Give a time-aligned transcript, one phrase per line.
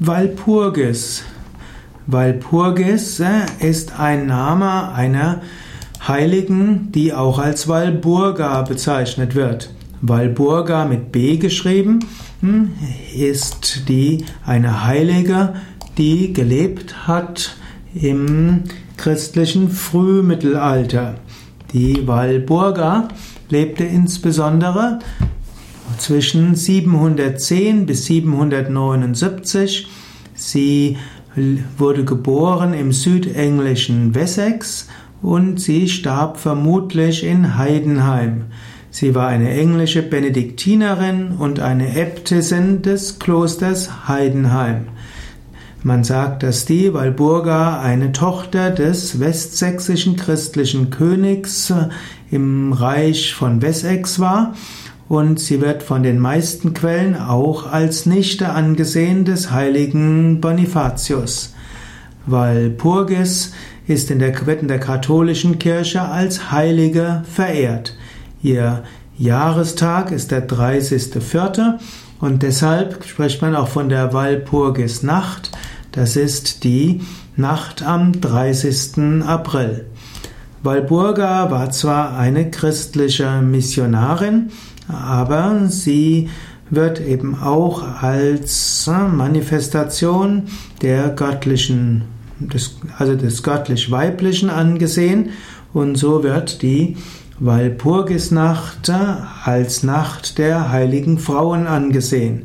[0.00, 1.24] Walpurgis.
[2.06, 5.40] Walpurgis äh, ist ein Name einer
[6.06, 9.70] Heiligen, die auch als Walburga bezeichnet wird.
[10.00, 11.98] Walburga mit B geschrieben
[12.40, 12.70] hm,
[13.12, 15.54] ist die eine Heilige,
[15.98, 17.56] die gelebt hat
[17.92, 18.62] im
[18.96, 21.16] christlichen Frühmittelalter.
[21.72, 23.08] Die Walburga
[23.48, 25.00] lebte insbesondere
[25.98, 29.88] zwischen 710 bis 779.
[30.34, 30.96] Sie
[31.76, 34.88] wurde geboren im südenglischen Wessex
[35.22, 38.46] und sie starb vermutlich in Heidenheim.
[38.90, 44.88] Sie war eine englische Benediktinerin und eine Äbtissin des Klosters Heidenheim.
[45.84, 51.72] Man sagt, dass die Walburga eine Tochter des westsächsischen christlichen Königs
[52.30, 54.54] im Reich von Wessex war
[55.08, 61.54] und sie wird von den meisten Quellen auch als Nichte angesehen des heiligen Bonifatius.
[62.26, 63.52] Walpurgis
[63.86, 67.96] ist in der, wird der katholischen Kirche als Heilige verehrt.
[68.42, 68.84] Ihr
[69.16, 71.78] Jahrestag ist der 30.04.
[72.20, 75.50] und deshalb spricht man auch von der Walpurgisnacht.
[75.92, 77.00] Das ist die
[77.34, 79.22] Nacht am 30.
[79.26, 79.86] April.
[80.68, 84.50] Walburga war zwar eine christliche Missionarin,
[84.86, 86.28] aber sie
[86.68, 90.42] wird eben auch als Manifestation
[90.82, 92.02] der göttlichen,
[92.38, 95.30] des, also des göttlich-weiblichen angesehen
[95.72, 96.98] und so wird die
[97.40, 98.92] Walpurgisnacht
[99.46, 102.42] als Nacht der heiligen Frauen angesehen.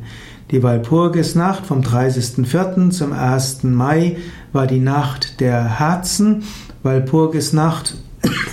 [0.50, 2.92] Die Walpurgisnacht vom 30.04.
[2.92, 3.64] zum 1.
[3.64, 4.16] Mai
[4.54, 6.44] war die Nacht der Herzen.
[6.84, 7.98] Walpurgisnacht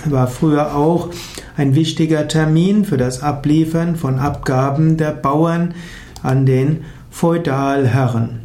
[0.06, 1.10] war früher auch
[1.56, 5.74] ein wichtiger Termin für das Abliefern von Abgaben der Bauern
[6.22, 8.40] an den Feudalherren.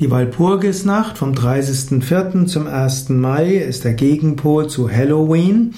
[0.00, 2.46] Die Walpurgisnacht vom 30.04.
[2.46, 3.10] zum 1.
[3.10, 5.74] Mai ist der Gegenpol zu Halloween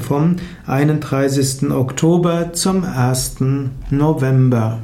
[0.00, 1.70] vom 31.
[1.70, 3.36] Oktober zum 1.
[3.90, 4.78] November.